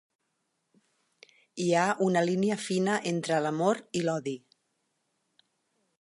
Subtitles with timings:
[1.65, 4.37] Hi ha una línia fina entre l'amor i l'odi.